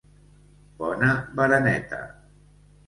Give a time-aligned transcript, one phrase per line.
[0.79, 2.03] Bona bereneta